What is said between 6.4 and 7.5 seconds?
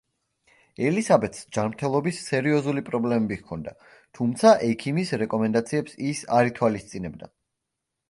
არ ითვალისწინებდა.